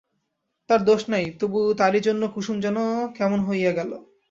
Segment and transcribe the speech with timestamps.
[0.69, 2.77] তার দোষ নাই, তবু তারই জন্য কুসুম যেন
[3.15, 3.91] কেমন হইয়া গেল।